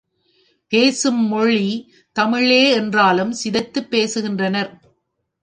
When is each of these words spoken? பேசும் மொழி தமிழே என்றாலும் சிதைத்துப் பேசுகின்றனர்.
பேசும் 0.67 1.27
மொழி 1.27 1.93
தமிழே 2.13 2.69
என்றாலும் 2.69 3.31
சிதைத்துப் 3.43 3.87
பேசுகின்றனர். 3.91 4.81